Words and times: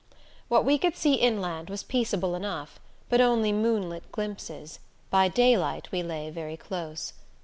What 0.47 0.65
we 0.65 0.79
could 0.79 0.95
see 0.97 1.13
inland 1.17 1.69
was 1.69 1.83
peaceable 1.83 2.33
enough, 2.33 2.79
but 3.07 3.21
only 3.21 3.51
moonlit 3.51 4.11
glimpses; 4.11 4.79
by 5.11 5.27
daylight 5.27 5.91
we 5.91 6.01
lay 6.01 6.31
very 6.31 6.57
close. 6.57 7.13